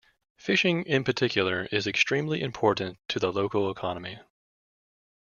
Fishing 0.35 0.83
in 0.85 1.03
particular 1.03 1.67
is 1.71 1.85
extremely 1.85 2.41
important 2.41 2.97
to 3.07 3.19
the 3.19 3.31
local 3.31 3.69
economy. 3.69 4.17